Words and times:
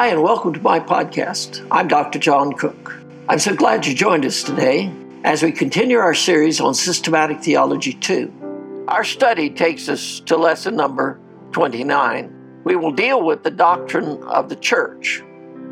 Hi, 0.00 0.06
and 0.06 0.22
welcome 0.22 0.54
to 0.54 0.60
my 0.62 0.80
podcast. 0.80 1.68
I'm 1.70 1.86
Dr. 1.86 2.18
John 2.18 2.54
Cook. 2.54 2.96
I'm 3.28 3.38
so 3.38 3.54
glad 3.54 3.84
you 3.84 3.94
joined 3.94 4.24
us 4.24 4.42
today 4.42 4.90
as 5.24 5.42
we 5.42 5.52
continue 5.52 5.98
our 5.98 6.14
series 6.14 6.58
on 6.58 6.72
Systematic 6.72 7.42
Theology 7.42 7.92
2. 7.92 8.86
Our 8.88 9.04
study 9.04 9.50
takes 9.50 9.90
us 9.90 10.20
to 10.20 10.38
lesson 10.38 10.74
number 10.74 11.20
29. 11.52 12.62
We 12.64 12.76
will 12.76 12.92
deal 12.92 13.22
with 13.22 13.42
the 13.42 13.50
doctrine 13.50 14.22
of 14.22 14.48
the 14.48 14.56
church. 14.56 15.22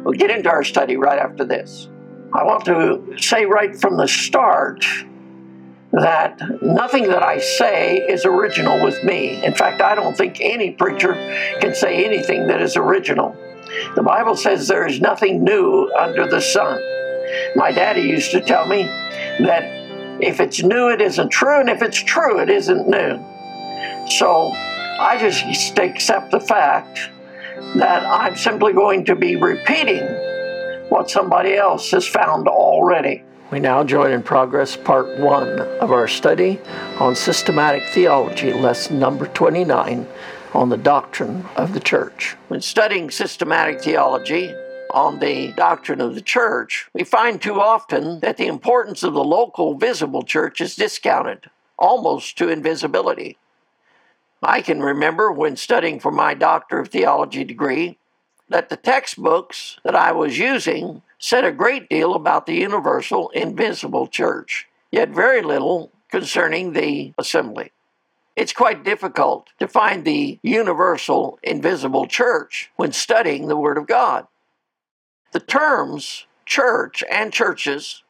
We'll 0.04 0.12
get 0.12 0.30
into 0.30 0.50
our 0.50 0.62
study 0.62 0.98
right 0.98 1.18
after 1.18 1.46
this. 1.46 1.88
I 2.34 2.44
want 2.44 2.66
to 2.66 3.16
say 3.16 3.46
right 3.46 3.74
from 3.74 3.96
the 3.96 4.06
start 4.06 4.84
that 5.92 6.38
nothing 6.60 7.04
that 7.04 7.22
I 7.22 7.38
say 7.38 7.96
is 7.96 8.26
original 8.26 8.84
with 8.84 9.02
me. 9.02 9.42
In 9.42 9.54
fact, 9.54 9.80
I 9.80 9.94
don't 9.94 10.14
think 10.14 10.36
any 10.42 10.72
preacher 10.72 11.14
can 11.62 11.74
say 11.74 12.04
anything 12.04 12.48
that 12.48 12.60
is 12.60 12.76
original. 12.76 13.34
The 13.94 14.02
Bible 14.02 14.36
says 14.36 14.68
there 14.68 14.86
is 14.86 15.00
nothing 15.00 15.44
new 15.44 15.90
under 15.98 16.26
the 16.26 16.40
sun. 16.40 16.80
My 17.56 17.72
daddy 17.72 18.02
used 18.02 18.30
to 18.32 18.40
tell 18.40 18.66
me 18.66 18.84
that 19.40 19.62
if 20.20 20.40
it's 20.40 20.62
new, 20.62 20.88
it 20.88 21.00
isn't 21.00 21.30
true, 21.30 21.60
and 21.60 21.68
if 21.68 21.82
it's 21.82 22.02
true, 22.02 22.40
it 22.40 22.50
isn't 22.50 22.88
new. 22.88 23.18
So 24.08 24.50
I 24.52 25.16
just 25.20 25.78
accept 25.78 26.30
the 26.30 26.40
fact 26.40 27.10
that 27.76 28.04
I'm 28.04 28.36
simply 28.36 28.72
going 28.72 29.04
to 29.06 29.14
be 29.14 29.36
repeating 29.36 30.02
what 30.88 31.10
somebody 31.10 31.54
else 31.54 31.90
has 31.90 32.06
found 32.06 32.48
already. 32.48 33.22
We 33.50 33.60
now 33.60 33.84
join 33.84 34.10
in 34.10 34.22
progress 34.22 34.76
part 34.76 35.18
one 35.18 35.60
of 35.60 35.92
our 35.92 36.08
study 36.08 36.60
on 36.98 37.14
systematic 37.14 37.84
theology, 37.88 38.52
lesson 38.52 38.98
number 38.98 39.26
29 39.26 40.06
on 40.54 40.68
the 40.68 40.76
doctrine 40.76 41.46
of 41.56 41.72
the 41.74 41.80
church. 41.80 42.36
When 42.48 42.60
studying 42.60 43.10
systematic 43.10 43.82
theology, 43.82 44.54
on 44.90 45.18
the 45.18 45.52
doctrine 45.52 46.00
of 46.00 46.14
the 46.14 46.22
church, 46.22 46.88
we 46.94 47.04
find 47.04 47.40
too 47.40 47.60
often 47.60 48.20
that 48.20 48.36
the 48.36 48.46
importance 48.46 49.02
of 49.02 49.14
the 49.14 49.24
local 49.24 49.74
visible 49.74 50.22
church 50.22 50.60
is 50.60 50.76
discounted, 50.76 51.50
almost 51.78 52.38
to 52.38 52.48
invisibility. 52.48 53.36
I 54.42 54.62
can 54.62 54.80
remember 54.80 55.30
when 55.30 55.56
studying 55.56 56.00
for 56.00 56.12
my 56.12 56.34
Doctor 56.34 56.78
of 56.78 56.88
Theology 56.88 57.44
degree 57.44 57.98
that 58.48 58.68
the 58.68 58.76
textbooks 58.76 59.78
that 59.84 59.94
I 59.94 60.12
was 60.12 60.38
using 60.38 61.02
said 61.18 61.44
a 61.44 61.52
great 61.52 61.88
deal 61.88 62.14
about 62.14 62.46
the 62.46 62.54
universal 62.54 63.28
invisible 63.30 64.06
church, 64.06 64.68
yet 64.90 65.10
very 65.10 65.42
little 65.42 65.90
concerning 66.10 66.72
the 66.72 67.12
assembly. 67.18 67.72
It's 68.38 68.52
quite 68.52 68.84
difficult 68.84 69.48
to 69.58 69.66
find 69.66 70.04
the 70.04 70.38
universal 70.44 71.40
invisible 71.42 72.06
church 72.06 72.70
when 72.76 72.92
studying 72.92 73.48
the 73.48 73.56
Word 73.56 73.76
of 73.76 73.88
God. 73.88 74.28
The 75.32 75.40
terms 75.40 76.24
church 76.46 77.02
and 77.10 77.32
churches 77.32 78.04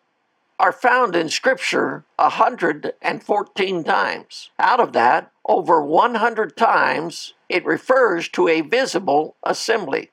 are 0.58 0.70
found 0.70 1.16
in 1.16 1.30
Scripture 1.30 2.04
114 2.16 3.84
times. 3.84 4.50
Out 4.58 4.80
of 4.80 4.92
that, 4.92 5.32
over 5.46 5.82
100 5.82 6.58
times 6.58 7.32
it 7.48 7.64
refers 7.64 8.28
to 8.28 8.48
a 8.48 8.60
visible 8.60 9.34
assembly. 9.42 10.10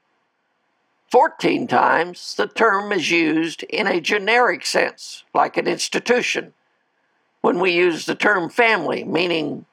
14 1.11 1.67
times 1.67 2.35
the 2.35 2.47
term 2.47 2.93
is 2.93 3.11
used 3.11 3.63
in 3.63 3.85
a 3.85 3.99
generic 3.99 4.65
sense, 4.65 5.25
like 5.33 5.57
an 5.57 5.67
institution. 5.67 6.53
When 7.41 7.59
we 7.59 7.71
use 7.71 8.05
the 8.05 8.15
term 8.15 8.49
family, 8.49 9.03
meaning 9.03 9.65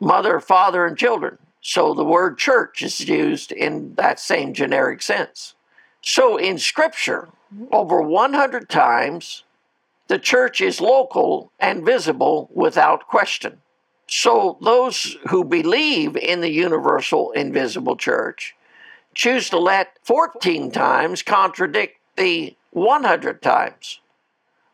mother, 0.00 0.40
father, 0.40 0.86
and 0.86 0.96
children. 0.96 1.38
So 1.60 1.94
the 1.94 2.04
word 2.04 2.38
church 2.38 2.82
is 2.82 3.08
used 3.08 3.52
in 3.52 3.94
that 3.94 4.20
same 4.20 4.54
generic 4.54 5.02
sense. 5.02 5.54
So 6.02 6.36
in 6.36 6.58
Scripture, 6.58 7.28
over 7.72 8.00
100 8.00 8.68
times, 8.68 9.44
the 10.06 10.18
church 10.18 10.60
is 10.60 10.80
local 10.80 11.52
and 11.58 11.84
visible 11.84 12.48
without 12.52 13.06
question. 13.08 13.60
So 14.08 14.56
those 14.62 15.16
who 15.28 15.44
believe 15.44 16.16
in 16.16 16.40
the 16.40 16.50
universal 16.50 17.30
invisible 17.32 17.96
church 17.96 18.54
choose 19.14 19.50
to 19.50 19.58
let 19.58 19.98
14 20.04 20.70
times 20.70 21.22
contradict 21.22 21.98
the 22.16 22.56
100 22.70 23.42
times, 23.42 24.00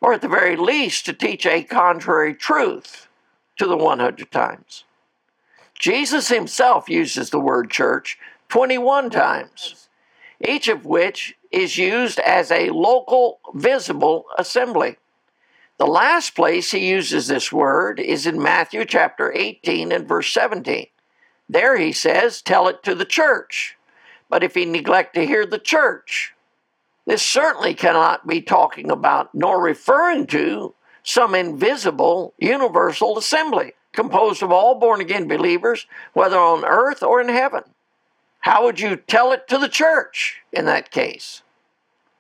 or 0.01 0.13
at 0.13 0.21
the 0.21 0.29
very 0.29 0.57
least 0.57 1.07
to 1.07 1.13
teach 1.13 1.47
a 1.47 1.63
contrary 1.63 2.35
truth 2.35 3.09
to 3.57 3.67
the 3.67 3.77
100 3.77 4.31
times. 4.31 4.85
Jesus 5.79 6.29
himself 6.29 6.89
uses 6.89 7.31
the 7.31 7.41
word 7.41 7.71
church 7.71 8.19
21 8.49 9.11
times, 9.11 9.89
each 10.47 10.69
of 10.69 10.87
which 10.87 11.37
is 11.51 11.79
used 11.79 12.19
as 12.21 12.51
a 12.51 12.71
local 12.71 13.41
visible 13.55 14.27
assembly. 14.39 14.97
The 15.79 15.87
last 15.87 16.37
place 16.37 16.71
he 16.71 16.89
uses 16.89 17.27
this 17.27 17.53
word 17.53 17.99
is 17.99 18.27
in 18.27 18.41
Matthew 18.41 18.85
chapter 18.85 19.33
18 19.33 19.91
and 19.91 20.07
verse 20.07 20.33
17. 20.33 20.87
There 21.49 21.77
he 21.77 21.93
says, 21.93 22.41
Tell 22.41 22.69
it 22.69 22.83
to 22.85 22.95
the 22.95 23.05
church. 23.05 23.77
But 24.31 24.45
if 24.45 24.55
he 24.55 24.65
neglect 24.65 25.15
to 25.15 25.27
hear 25.27 25.45
the 25.45 25.59
church, 25.59 26.33
this 27.07 27.23
certainly 27.23 27.75
cannot 27.75 28.27
be 28.27 28.41
talking 28.41 28.91
about 28.91 29.35
nor 29.35 29.61
referring 29.61 30.27
to 30.29 30.75
some 31.03 31.35
invisible 31.35 32.35
universal 32.39 33.19
assembly 33.19 33.75
composed 33.95 34.43
of 34.43 34.53
all 34.53 34.75
born 34.75 35.01
again 35.01 35.27
believers, 35.29 35.87
whether 36.13 36.39
on 36.39 36.65
earth 36.65 37.03
or 37.03 37.21
in 37.21 37.29
heaven. 37.29 37.63
How 38.41 38.65
would 38.65 38.81
you 38.81 38.97
tell 38.97 39.33
it 39.33 39.49
to 39.49 39.59
the 39.59 39.69
church 39.69 40.43
in 40.53 40.67
that 40.67 40.91
case? 40.91 41.43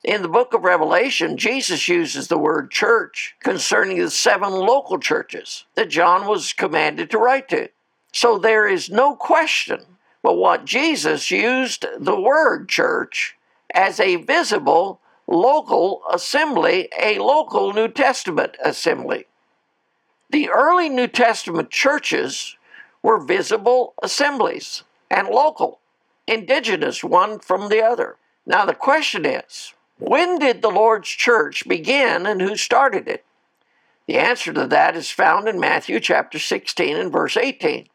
In 0.02 0.22
the 0.22 0.28
book 0.28 0.54
of 0.54 0.64
Revelation, 0.64 1.36
Jesus 1.36 1.88
uses 1.88 2.28
the 2.28 2.38
word 2.38 2.70
church 2.70 3.34
concerning 3.40 3.98
the 3.98 4.10
seven 4.10 4.52
local 4.52 4.98
churches 4.98 5.64
that 5.74 5.88
John 5.88 6.26
was 6.26 6.52
commanded 6.52 7.10
to 7.10 7.18
write 7.18 7.48
to. 7.48 7.68
So 8.12 8.38
there 8.38 8.68
is 8.68 8.90
no 8.90 9.16
question 9.16 9.80
but 10.24 10.38
what 10.38 10.64
Jesus 10.64 11.30
used 11.30 11.84
the 11.98 12.18
word 12.18 12.66
church 12.70 13.36
as 13.74 14.00
a 14.00 14.16
visible 14.16 15.02
local 15.26 16.00
assembly, 16.10 16.88
a 16.98 17.18
local 17.18 17.74
New 17.74 17.88
Testament 17.88 18.56
assembly. 18.64 19.26
The 20.34 20.50
early 20.50 20.88
New 20.88 21.06
Testament 21.06 21.70
churches 21.70 22.56
were 23.04 23.24
visible 23.24 23.94
assemblies 24.02 24.82
and 25.08 25.28
local, 25.28 25.78
indigenous 26.26 27.04
one 27.04 27.38
from 27.38 27.68
the 27.68 27.80
other. 27.80 28.16
Now, 28.44 28.64
the 28.64 28.74
question 28.74 29.24
is 29.24 29.74
when 30.00 30.40
did 30.40 30.60
the 30.60 30.72
Lord's 30.72 31.08
church 31.08 31.68
begin 31.68 32.26
and 32.26 32.40
who 32.40 32.56
started 32.56 33.06
it? 33.06 33.24
The 34.08 34.18
answer 34.18 34.52
to 34.54 34.66
that 34.66 34.96
is 34.96 35.08
found 35.08 35.46
in 35.46 35.60
Matthew 35.60 36.00
chapter 36.00 36.40
16 36.40 36.96
and 36.96 37.12
verse 37.12 37.36
18. 37.36 37.86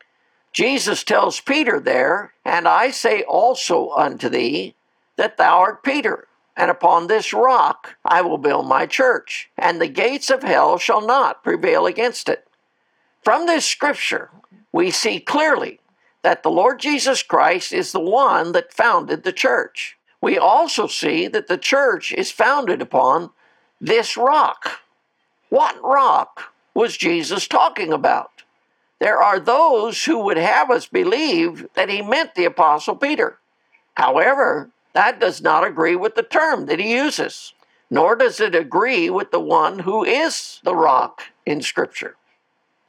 Jesus 0.53 1.03
tells 1.03 1.41
Peter 1.41 1.77
there, 1.77 2.31
And 2.45 2.69
I 2.69 2.91
say 2.91 3.21
also 3.23 3.89
unto 3.89 4.29
thee 4.29 4.75
that 5.17 5.35
thou 5.35 5.57
art 5.57 5.83
Peter, 5.83 6.28
and 6.59 6.69
upon 6.69 7.07
this 7.07 7.31
rock 7.31 7.95
I 8.03 8.21
will 8.21 8.37
build 8.37 8.67
my 8.67 8.85
church, 8.85 9.49
and 9.57 9.79
the 9.79 9.87
gates 9.87 10.29
of 10.29 10.43
hell 10.43 10.77
shall 10.77 11.05
not 11.05 11.41
prevail 11.41 11.85
against 11.85 12.27
it. 12.27 12.45
From 13.23 13.47
this 13.47 13.65
scripture, 13.65 14.29
we 14.73 14.91
see 14.91 15.21
clearly 15.21 15.79
that 16.21 16.43
the 16.43 16.51
Lord 16.51 16.81
Jesus 16.81 17.23
Christ 17.23 17.71
is 17.71 17.93
the 17.93 18.01
one 18.01 18.51
that 18.51 18.73
founded 18.73 19.23
the 19.23 19.31
church. 19.31 19.97
We 20.19 20.37
also 20.37 20.85
see 20.85 21.29
that 21.29 21.47
the 21.47 21.57
church 21.57 22.11
is 22.11 22.29
founded 22.29 22.81
upon 22.81 23.29
this 23.79 24.17
rock. 24.17 24.81
What 25.47 25.81
rock 25.81 26.53
was 26.73 26.97
Jesus 26.97 27.47
talking 27.47 27.93
about? 27.93 28.43
There 28.99 29.21
are 29.23 29.39
those 29.39 30.03
who 30.03 30.19
would 30.25 30.35
have 30.35 30.69
us 30.69 30.87
believe 30.87 31.69
that 31.75 31.89
he 31.89 32.01
meant 32.01 32.35
the 32.35 32.43
Apostle 32.43 32.97
Peter. 32.97 33.39
However, 33.93 34.71
that 34.93 35.19
does 35.19 35.41
not 35.41 35.65
agree 35.65 35.95
with 35.95 36.15
the 36.15 36.23
term 36.23 36.65
that 36.65 36.79
he 36.79 36.93
uses, 36.93 37.53
nor 37.89 38.15
does 38.15 38.39
it 38.39 38.55
agree 38.55 39.09
with 39.09 39.31
the 39.31 39.39
one 39.39 39.79
who 39.79 40.03
is 40.03 40.59
the 40.63 40.75
rock 40.75 41.23
in 41.45 41.61
Scripture. 41.61 42.15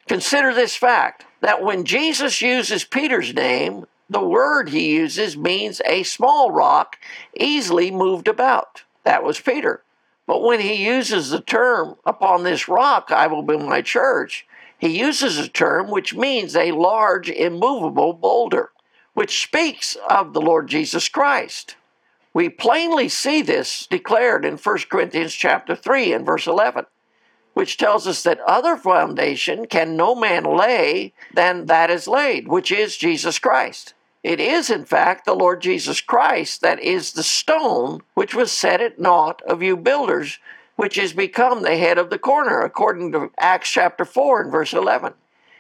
Consider 0.08 0.52
this 0.52 0.74
fact 0.74 1.24
that 1.40 1.62
when 1.62 1.84
Jesus 1.84 2.42
uses 2.42 2.84
Peter's 2.84 3.32
name, 3.32 3.86
the 4.08 4.20
word 4.20 4.70
he 4.70 4.94
uses 4.94 5.36
means 5.36 5.80
a 5.86 6.02
small 6.02 6.50
rock 6.50 6.98
easily 7.38 7.90
moved 7.90 8.26
about. 8.26 8.82
That 9.04 9.22
was 9.22 9.40
Peter. 9.40 9.82
But 10.26 10.42
when 10.42 10.60
he 10.60 10.84
uses 10.84 11.30
the 11.30 11.40
term, 11.40 11.96
upon 12.04 12.42
this 12.42 12.68
rock 12.68 13.10
I 13.10 13.26
will 13.28 13.42
build 13.42 13.62
my 13.62 13.82
church, 13.82 14.46
he 14.78 14.98
uses 14.98 15.38
a 15.38 15.48
term 15.48 15.90
which 15.90 16.14
means 16.14 16.56
a 16.56 16.72
large, 16.72 17.28
immovable 17.28 18.12
boulder, 18.12 18.70
which 19.14 19.42
speaks 19.42 19.96
of 20.08 20.32
the 20.32 20.40
Lord 20.40 20.68
Jesus 20.68 21.08
Christ. 21.08 21.76
We 22.32 22.48
plainly 22.48 23.08
see 23.08 23.42
this 23.42 23.86
declared 23.86 24.44
in 24.44 24.56
1 24.56 24.78
Corinthians 24.88 25.34
chapter 25.34 25.74
3 25.74 26.12
and 26.12 26.24
verse 26.24 26.46
11, 26.46 26.86
which 27.54 27.76
tells 27.76 28.06
us 28.06 28.22
that 28.22 28.40
other 28.40 28.76
foundation 28.76 29.66
can 29.66 29.96
no 29.96 30.14
man 30.14 30.44
lay 30.44 31.12
than 31.34 31.66
that 31.66 31.90
is 31.90 32.06
laid, 32.06 32.46
which 32.46 32.70
is 32.70 32.96
Jesus 32.96 33.40
Christ. 33.40 33.94
It 34.22 34.38
is, 34.38 34.70
in 34.70 34.84
fact, 34.84 35.24
the 35.24 35.34
Lord 35.34 35.60
Jesus 35.60 36.00
Christ 36.00 36.60
that 36.60 36.78
is 36.78 37.12
the 37.12 37.22
stone 37.22 38.02
which 38.14 38.34
was 38.34 38.52
set 38.52 38.80
at 38.80 39.00
naught 39.00 39.42
of 39.42 39.62
you 39.62 39.76
builders, 39.76 40.38
which 40.76 40.98
is 40.98 41.12
become 41.12 41.62
the 41.62 41.76
head 41.76 41.98
of 41.98 42.10
the 42.10 42.18
corner, 42.18 42.60
according 42.60 43.12
to 43.12 43.32
Acts 43.38 43.70
chapter 43.70 44.04
4 44.04 44.42
and 44.42 44.52
verse 44.52 44.72
11. 44.72 45.14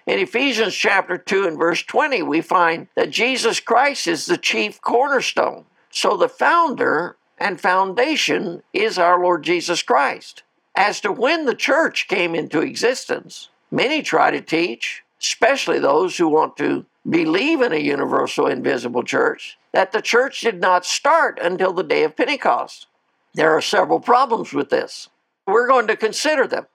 In 0.06 0.18
Ephesians 0.18 0.74
chapter 0.74 1.18
2 1.18 1.46
and 1.46 1.58
verse 1.58 1.82
20, 1.82 2.22
we 2.22 2.40
find 2.40 2.86
that 2.94 3.10
Jesus 3.10 3.60
Christ 3.60 4.06
is 4.06 4.26
the 4.26 4.38
chief 4.38 4.80
cornerstone. 4.80 5.64
So 5.90 6.16
the 6.16 6.28
founder 6.28 7.16
and 7.38 7.60
foundation 7.60 8.62
is 8.72 8.98
our 8.98 9.20
Lord 9.20 9.42
Jesus 9.42 9.82
Christ. 9.82 10.42
As 10.76 11.00
to 11.00 11.10
when 11.10 11.46
the 11.46 11.54
church 11.54 12.06
came 12.08 12.34
into 12.34 12.60
existence, 12.60 13.48
many 13.70 14.02
try 14.02 14.30
to 14.30 14.40
teach, 14.40 15.02
especially 15.20 15.78
those 15.78 16.16
who 16.16 16.28
want 16.28 16.56
to 16.58 16.86
believe 17.08 17.60
in 17.60 17.72
a 17.72 17.78
universal 17.78 18.46
invisible 18.46 19.02
church, 19.02 19.58
that 19.72 19.92
the 19.92 20.02
church 20.02 20.40
did 20.40 20.60
not 20.60 20.84
start 20.84 21.38
until 21.42 21.72
the 21.72 21.82
day 21.82 22.04
of 22.04 22.16
Pentecost. 22.16 22.86
There 23.34 23.50
are 23.50 23.62
several 23.62 24.00
problems 24.00 24.52
with 24.52 24.70
this. 24.70 25.08
We're 25.46 25.68
going 25.68 25.86
to 25.88 25.96
consider 25.96 26.46
them. 26.46 26.66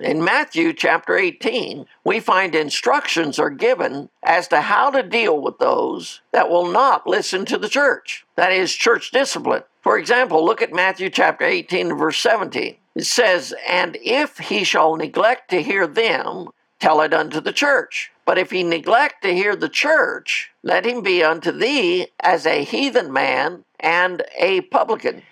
In 0.00 0.24
Matthew 0.24 0.72
chapter 0.72 1.16
18, 1.16 1.86
we 2.02 2.18
find 2.18 2.54
instructions 2.54 3.38
are 3.38 3.50
given 3.50 4.08
as 4.24 4.48
to 4.48 4.60
how 4.60 4.90
to 4.90 5.04
deal 5.04 5.40
with 5.40 5.58
those 5.58 6.20
that 6.32 6.50
will 6.50 6.66
not 6.66 7.06
listen 7.06 7.44
to 7.44 7.58
the 7.58 7.68
church. 7.68 8.26
That 8.34 8.50
is 8.50 8.74
church 8.74 9.12
discipline. 9.12 9.62
For 9.82 9.96
example, 9.96 10.44
look 10.44 10.60
at 10.60 10.72
Matthew 10.72 11.10
chapter 11.10 11.44
18 11.44 11.94
verse 11.94 12.18
17. 12.18 12.76
It 12.96 13.04
says, 13.04 13.54
And 13.68 13.96
if 14.02 14.38
he 14.38 14.64
shall 14.64 14.96
neglect 14.96 15.50
to 15.50 15.62
hear 15.62 15.86
them, 15.86 16.48
tell 16.80 17.00
it 17.00 17.14
unto 17.14 17.40
the 17.40 17.52
church. 17.52 18.10
But 18.24 18.38
if 18.38 18.50
he 18.50 18.64
neglect 18.64 19.22
to 19.22 19.32
hear 19.32 19.54
the 19.54 19.68
church, 19.68 20.50
let 20.64 20.84
him 20.86 21.02
be 21.02 21.22
unto 21.22 21.52
thee 21.52 22.08
as 22.18 22.46
a 22.46 22.64
heathen 22.64 23.12
man 23.12 23.64
and 23.78 24.24
a 24.36 24.62
publican. 24.62 25.22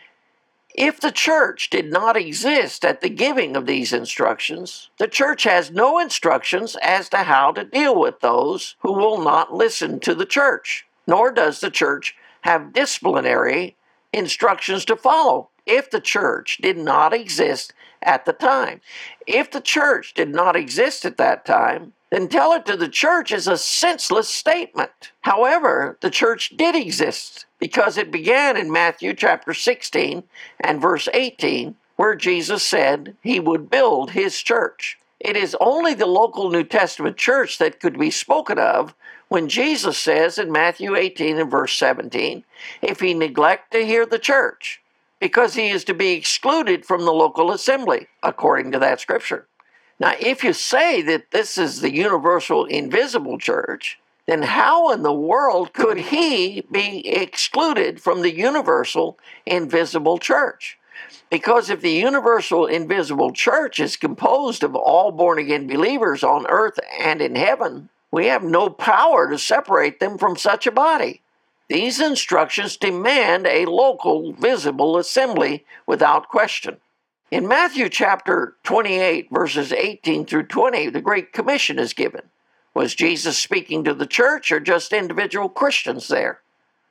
If 0.74 1.00
the 1.00 1.12
church 1.12 1.68
did 1.68 1.90
not 1.90 2.16
exist 2.16 2.84
at 2.84 3.02
the 3.02 3.10
giving 3.10 3.56
of 3.56 3.66
these 3.66 3.92
instructions, 3.92 4.88
the 4.98 5.06
church 5.06 5.42
has 5.44 5.70
no 5.70 5.98
instructions 5.98 6.76
as 6.80 7.10
to 7.10 7.18
how 7.18 7.52
to 7.52 7.64
deal 7.64 7.98
with 7.98 8.20
those 8.20 8.76
who 8.80 8.92
will 8.92 9.20
not 9.22 9.54
listen 9.54 10.00
to 10.00 10.14
the 10.14 10.24
church, 10.24 10.86
nor 11.06 11.30
does 11.30 11.60
the 11.60 11.70
church 11.70 12.16
have 12.42 12.72
disciplinary 12.72 13.76
instructions 14.12 14.84
to 14.86 14.96
follow 14.96 15.50
if 15.66 15.90
the 15.90 16.00
church 16.00 16.58
did 16.62 16.78
not 16.78 17.12
exist 17.12 17.74
at 18.02 18.24
the 18.24 18.32
time. 18.32 18.80
If 19.26 19.50
the 19.50 19.60
church 19.60 20.14
did 20.14 20.30
not 20.30 20.56
exist 20.56 21.04
at 21.04 21.18
that 21.18 21.44
time, 21.44 21.92
then 22.12 22.28
tell 22.28 22.52
it 22.52 22.66
to 22.66 22.76
the 22.76 22.90
church 22.90 23.32
is 23.32 23.48
a 23.48 23.56
senseless 23.56 24.28
statement. 24.28 25.12
However, 25.22 25.96
the 26.02 26.10
church 26.10 26.54
did 26.58 26.76
exist 26.76 27.46
because 27.58 27.96
it 27.96 28.10
began 28.10 28.54
in 28.54 28.70
Matthew 28.70 29.14
chapter 29.14 29.54
16 29.54 30.22
and 30.60 30.80
verse 30.82 31.08
18, 31.14 31.74
where 31.96 32.14
Jesus 32.14 32.62
said 32.62 33.16
he 33.22 33.40
would 33.40 33.70
build 33.70 34.10
his 34.10 34.42
church. 34.42 34.98
It 35.20 35.38
is 35.38 35.56
only 35.58 35.94
the 35.94 36.04
local 36.04 36.50
New 36.50 36.64
Testament 36.64 37.16
church 37.16 37.56
that 37.56 37.80
could 37.80 37.98
be 37.98 38.10
spoken 38.10 38.58
of 38.58 38.94
when 39.28 39.48
Jesus 39.48 39.96
says 39.96 40.36
in 40.36 40.52
Matthew 40.52 40.94
18 40.94 41.38
and 41.38 41.50
verse 41.50 41.72
17, 41.78 42.44
if 42.82 43.00
he 43.00 43.14
neglect 43.14 43.72
to 43.72 43.86
hear 43.86 44.04
the 44.04 44.18
church, 44.18 44.82
because 45.18 45.54
he 45.54 45.70
is 45.70 45.82
to 45.84 45.94
be 45.94 46.10
excluded 46.10 46.84
from 46.84 47.06
the 47.06 47.12
local 47.14 47.52
assembly, 47.52 48.08
according 48.22 48.70
to 48.72 48.78
that 48.80 49.00
scripture. 49.00 49.46
Now, 50.02 50.16
if 50.18 50.42
you 50.42 50.52
say 50.52 51.00
that 51.02 51.30
this 51.30 51.56
is 51.56 51.80
the 51.80 51.94
universal 51.94 52.64
invisible 52.64 53.38
church, 53.38 54.00
then 54.26 54.42
how 54.42 54.90
in 54.90 55.04
the 55.04 55.12
world 55.12 55.72
could 55.72 55.96
he 55.96 56.62
be 56.72 57.06
excluded 57.06 58.02
from 58.02 58.20
the 58.20 58.34
universal 58.34 59.16
invisible 59.46 60.18
church? 60.18 60.76
Because 61.30 61.70
if 61.70 61.82
the 61.82 61.92
universal 61.92 62.66
invisible 62.66 63.30
church 63.30 63.78
is 63.78 63.96
composed 63.96 64.64
of 64.64 64.74
all 64.74 65.12
born 65.12 65.38
again 65.38 65.68
believers 65.68 66.24
on 66.24 66.48
earth 66.48 66.80
and 67.00 67.22
in 67.22 67.36
heaven, 67.36 67.88
we 68.10 68.26
have 68.26 68.42
no 68.42 68.70
power 68.70 69.30
to 69.30 69.38
separate 69.38 70.00
them 70.00 70.18
from 70.18 70.36
such 70.36 70.66
a 70.66 70.72
body. 70.72 71.20
These 71.68 72.00
instructions 72.00 72.76
demand 72.76 73.46
a 73.46 73.66
local 73.66 74.32
visible 74.32 74.98
assembly 74.98 75.64
without 75.86 76.28
question. 76.28 76.78
In 77.32 77.48
Matthew 77.48 77.88
chapter 77.88 78.56
28, 78.62 79.28
verses 79.30 79.72
18 79.72 80.26
through 80.26 80.48
20, 80.48 80.90
the 80.90 81.00
Great 81.00 81.32
Commission 81.32 81.78
is 81.78 81.94
given. 81.94 82.24
Was 82.74 82.94
Jesus 82.94 83.38
speaking 83.38 83.84
to 83.84 83.94
the 83.94 84.04
church 84.04 84.52
or 84.52 84.60
just 84.60 84.92
individual 84.92 85.48
Christians 85.48 86.08
there? 86.08 86.40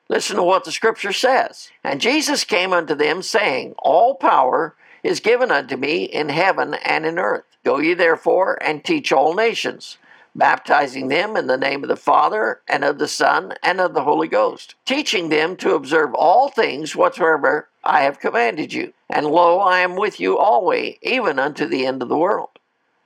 Listen 0.10 0.38
to 0.38 0.44
what 0.44 0.64
the 0.64 0.72
scripture 0.72 1.14
says. 1.14 1.70
And 1.84 2.02
Jesus 2.02 2.44
came 2.44 2.74
unto 2.74 2.96
them, 2.96 3.22
saying, 3.22 3.76
All 3.78 4.16
power 4.16 4.74
is 5.04 5.20
given 5.20 5.52
unto 5.52 5.78
me 5.78 6.06
in 6.06 6.30
heaven 6.30 6.74
and 6.74 7.06
in 7.06 7.20
earth. 7.20 7.46
Go 7.64 7.78
ye 7.78 7.94
therefore 7.94 8.58
and 8.64 8.84
teach 8.84 9.12
all 9.12 9.36
nations 9.36 10.00
baptizing 10.36 11.08
them 11.08 11.36
in 11.36 11.48
the 11.48 11.58
name 11.58 11.84
of 11.84 11.90
the 11.90 11.96
Father, 11.96 12.62
and 12.68 12.84
of 12.84 13.00
the 13.00 13.08
Son, 13.08 13.54
and 13.64 13.82
of 13.82 13.94
the 13.94 14.04
Holy 14.04 14.28
Ghost, 14.28 14.76
teaching 14.86 15.30
them 15.30 15.56
to 15.58 15.76
observe 15.76 16.14
all 16.14 16.50
things 16.50 16.96
whatsoever 16.96 17.70
I 17.84 18.02
have 18.02 18.20
commanded 18.20 18.74
you. 18.74 18.94
And 19.10 19.26
lo, 19.26 19.60
I 19.60 19.80
am 19.80 19.96
with 19.96 20.20
you 20.20 20.38
always, 20.38 20.98
even 21.02 21.40
unto 21.40 21.66
the 21.66 21.86
end 21.86 22.02
of 22.02 22.10
the 22.10 22.18
world. 22.18 22.50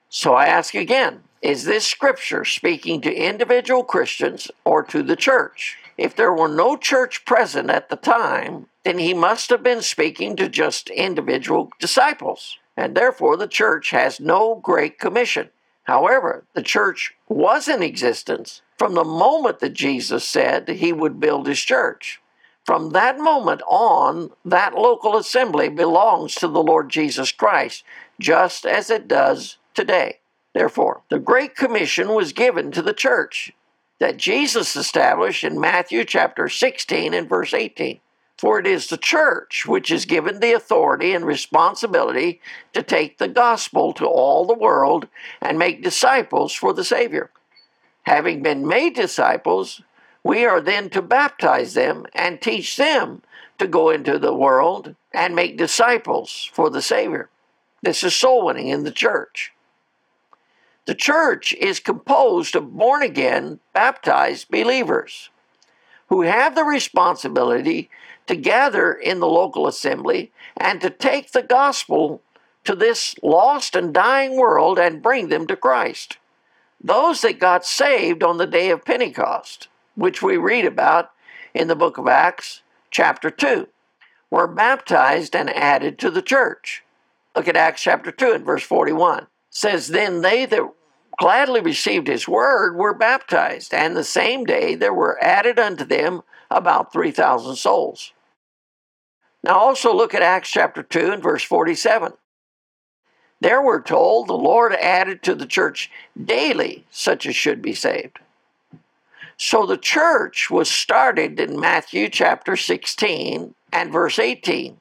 So 0.10 0.33
I 0.33 0.45
ask 0.45 0.75
again, 0.75 1.24
is 1.42 1.66
this 1.66 1.86
scripture 1.86 2.45
speaking 2.45 3.01
to 3.01 3.13
individual 3.13 3.83
Christians 3.83 4.50
or 4.63 4.83
to 4.83 5.04
the 5.04 5.16
church? 5.16 5.77
If 5.98 6.16
there 6.16 6.33
were 6.33 6.48
no 6.48 6.75
church 6.75 7.24
present 7.25 7.69
at 7.69 7.89
the 7.89 7.95
time, 7.95 8.68
then 8.83 8.98
he 8.98 9.13
must 9.13 9.50
have 9.50 9.63
been 9.63 9.81
speaking 9.81 10.36
to 10.36 10.50
just 10.50 10.89
individual 10.89 11.72
disciples, 11.80 12.57
and 12.75 12.95
therefore 12.95 13.38
the 13.38 13.48
church 13.48 13.92
has 13.92 14.19
no 14.19 14.56
great 14.56 15.00
commission. 15.00 15.50
However, 15.86 16.46
the 16.54 16.62
church 16.62 17.16
was 17.30 17.68
in 17.68 17.82
existence 17.82 18.62
from 18.78 18.94
the 18.94 19.04
moment 19.04 19.60
that 19.60 19.74
Jesus 19.74 20.28
said 20.28 20.68
he 20.68 20.92
would 20.92 21.20
build 21.20 21.48
his 21.48 21.60
church. 21.60 22.20
From 22.66 22.90
that 22.92 23.20
moment 23.20 23.62
on, 23.68 24.32
that 24.44 24.74
local 24.74 25.16
assembly 25.16 25.70
belongs 25.70 26.34
to 26.36 26.48
the 26.48 26.64
Lord 26.64 26.90
Jesus 26.90 27.32
Christ, 27.32 27.84
just 28.20 28.66
as 28.66 28.90
it 28.90 29.08
does 29.08 29.58
today. 29.75 30.20
Therefore, 30.54 31.01
the 31.10 31.20
Great 31.20 31.56
Commission 31.56 32.10
was 32.10 32.34
given 32.34 32.72
to 32.72 32.82
the 32.82 32.94
church 32.94 33.51
that 34.00 34.18
Jesus 34.18 34.75
established 34.75 35.44
in 35.44 35.60
Matthew 35.60 36.04
chapter 36.04 36.50
16 36.50 37.13
and 37.13 37.30
verse 37.30 37.54
18. 37.54 38.00
For 38.38 38.60
it 38.60 38.68
is 38.68 38.88
the 38.88 38.98
church 38.98 39.65
which 39.65 39.89
is 39.89 40.06
given 40.06 40.39
the 40.39 40.54
authority 40.54 41.13
and 41.13 41.25
responsibility 41.25 42.42
to 42.74 42.84
take 42.84 43.18
the 43.18 43.30
gospel 43.30 43.94
to 43.94 44.06
all 44.06 44.46
the 44.46 44.54
world 44.54 45.08
and 45.42 45.58
make 45.58 45.84
disciples 45.84 46.54
for 46.54 46.74
the 46.74 46.84
Savior. 46.84 47.32
Having 48.04 48.44
been 48.44 48.68
made 48.68 48.94
disciples, 48.94 49.82
we 50.24 50.46
are 50.46 50.60
then 50.60 50.89
to 50.89 51.01
baptize 51.01 51.75
them 51.75 52.06
and 52.13 52.42
teach 52.42 52.75
them 52.75 53.22
to 53.58 53.68
go 53.68 53.89
into 53.89 54.20
the 54.20 54.34
world 54.34 54.96
and 55.13 55.34
make 55.34 55.58
disciples 55.58 56.50
for 56.51 56.70
the 56.70 56.82
Savior. 56.82 57.30
This 57.82 58.04
is 58.04 58.15
soul 58.15 58.46
winning 58.46 58.68
in 58.68 58.84
the 58.84 58.92
church. 58.92 59.54
The 60.86 60.96
church 60.96 61.54
is 61.54 61.80
composed 61.80 62.56
of 62.56 62.75
born 62.75 63.01
again, 63.01 63.60
baptized 63.74 64.50
believers 64.50 65.30
who 66.10 66.22
have 66.22 66.54
the 66.54 66.63
responsibility 66.63 67.89
to 68.27 68.36
gather 68.36 68.94
in 68.94 69.20
the 69.20 69.27
local 69.27 69.67
assembly 69.67 70.32
and 70.58 70.82
to 70.82 70.89
take 70.89 71.32
the 71.32 71.44
gospel 71.44 72.22
to 72.63 72.75
this 72.75 73.15
lost 73.22 73.75
and 73.75 73.94
dying 73.94 74.36
world 74.36 74.79
and 74.79 75.03
bring 75.03 75.29
them 75.29 75.48
to 75.48 75.55
Christ. 75.55 76.17
Those 76.84 77.22
that 77.22 77.39
got 77.39 77.65
saved 77.65 78.24
on 78.24 78.38
the 78.38 78.48
day 78.48 78.70
of 78.70 78.86
Pentecost, 78.86 79.67
which 79.96 80.22
we 80.22 80.38
read 80.38 80.65
about 80.65 81.12
in 81.53 81.67
the 81.67 81.75
book 81.75 81.98
of 81.98 82.08
Acts, 82.08 82.62
chapter 82.91 83.29
2, 83.29 83.67
were 84.29 84.48
baptized 84.48 85.36
and 85.36 85.50
added 85.50 85.98
to 86.00 86.12
the 86.12 86.22
church. 86.22 86.84
Look 87.36 87.48
at 87.48 87.55
Acts 87.55 87.84
chapter 87.84 88.12
2 88.12 88.32
and 88.34 88.46
verse 88.46 88.63
41. 88.63 89.24
It 89.24 89.27
says, 89.50 89.88
Then 89.88 90.22
they 90.22 90.46
that 90.46 90.70
gladly 91.17 91.62
received 91.62 92.08
his 92.08 92.27
word 92.27 92.75
were 92.75 92.94
baptized, 92.94 93.74
and 93.74 93.96
the 93.96 94.03
same 94.03 94.44
day 94.44 94.75
there 94.75 94.94
were 94.94 95.24
added 95.24 95.60
unto 95.60 95.86
them 95.86 96.22
about 96.51 96.94
3,000 96.94 97.55
souls. 97.55 98.13
Now 99.46 99.60
also 99.60 99.94
look 99.94 100.16
at 100.16 100.24
Acts 100.24 100.50
chapter 100.50 100.82
2 100.82 101.12
and 101.12 101.22
verse 101.22 101.44
47. 101.44 102.14
There 103.42 103.62
we're 103.62 103.84
told 103.84 104.28
the 104.28 104.34
Lord 104.34 104.74
added 104.74 105.22
to 105.22 105.36
the 105.36 105.46
church 105.46 105.92
daily 106.20 106.88
such 106.90 107.28
as 107.28 107.36
should 107.36 107.62
be 107.62 107.74
saved. 107.74 108.18
So 109.38 109.68
the 109.68 109.78
church 109.78 110.50
was 110.50 110.68
started 110.68 111.40
in 111.40 111.60
Matthew 111.60 112.10
chapter 112.10 112.56
16 112.56 113.54
and 113.72 113.94
verse 113.94 114.18
18. 114.18 114.78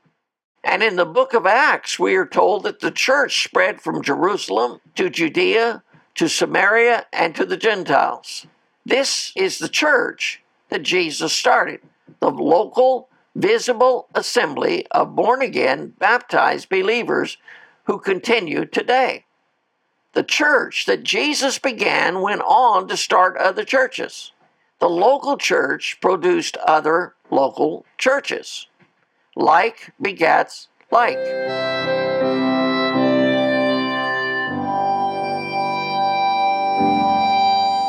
And 0.62 0.82
in 0.82 0.96
the 0.96 1.04
book 1.04 1.34
of 1.34 1.44
Acts, 1.44 1.98
we 1.98 2.14
are 2.14 2.24
told 2.24 2.62
that 2.62 2.80
the 2.80 2.90
church 2.90 3.44
spread 3.44 3.82
from 3.82 4.02
Jerusalem 4.02 4.80
to 4.94 5.10
Judea 5.10 5.82
to 6.14 6.26
Samaria 6.26 7.04
and 7.12 7.34
to 7.34 7.44
the 7.44 7.58
Gentiles. 7.58 8.46
This 8.86 9.30
is 9.36 9.58
the 9.58 9.68
church 9.68 10.42
that 10.70 10.84
Jesus 10.84 11.34
started 11.34 11.80
the 12.20 12.30
local, 12.30 13.10
visible 13.34 14.08
assembly 14.14 14.86
of 14.90 15.16
born 15.16 15.42
again, 15.42 15.92
baptized 15.98 16.68
believers 16.68 17.36
who 17.84 17.98
continue 17.98 18.64
today. 18.64 19.24
The 20.12 20.22
church 20.22 20.86
that 20.86 21.02
Jesus 21.02 21.58
began 21.58 22.20
went 22.20 22.42
on 22.42 22.86
to 22.88 22.96
start 22.96 23.36
other 23.36 23.64
churches. 23.64 24.32
The 24.78 24.88
local 24.88 25.36
church 25.36 25.98
produced 26.00 26.56
other 26.58 27.14
local 27.30 27.84
churches. 27.98 28.68
Like 29.34 29.92
begats 30.00 30.68
like. 30.90 31.18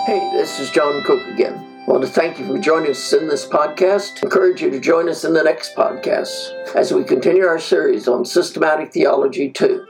Hey, 0.06 0.20
this 0.34 0.60
is 0.60 0.72
John 0.72 1.04
Cook 1.04 1.26
again. 1.28 1.75
I 1.88 1.92
want 1.92 2.04
to 2.04 2.10
thank 2.10 2.40
you 2.40 2.48
for 2.48 2.58
joining 2.58 2.90
us 2.90 3.14
in 3.14 3.28
this 3.28 3.46
podcast. 3.46 4.18
I 4.18 4.22
encourage 4.24 4.60
you 4.60 4.72
to 4.72 4.80
join 4.80 5.08
us 5.08 5.24
in 5.24 5.36
the 5.36 5.44
next 5.44 5.76
podcast 5.76 6.74
as 6.74 6.92
we 6.92 7.04
continue 7.04 7.46
our 7.46 7.60
series 7.60 8.08
on 8.08 8.26
systematic 8.26 8.92
theology 8.92 9.52
2. 9.52 9.86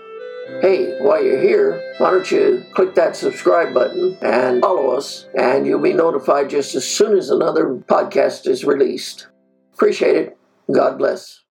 Hey, 0.61 0.99
while 0.99 1.23
you're 1.23 1.41
here, 1.41 1.95
why 1.99 2.11
don't 2.11 2.29
you 2.29 2.65
click 2.73 2.95
that 2.95 3.15
subscribe 3.15 3.73
button 3.73 4.17
and 4.21 4.61
follow 4.61 4.89
us, 4.89 5.27
and 5.39 5.65
you'll 5.65 5.81
be 5.81 5.93
notified 5.93 6.49
just 6.49 6.75
as 6.75 6.85
soon 6.85 7.17
as 7.17 7.29
another 7.29 7.81
podcast 7.87 8.45
is 8.45 8.65
released. 8.65 9.29
Appreciate 9.73 10.17
it. 10.17 10.37
God 10.69 10.97
bless. 10.97 11.44